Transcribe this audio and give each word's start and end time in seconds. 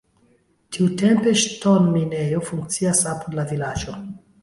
Tiutempe 0.77 1.35
ŝtonminejo 1.43 2.43
funkciis 2.51 3.07
apud 3.15 3.41
la 3.41 3.51
vilaĝo. 3.57 4.01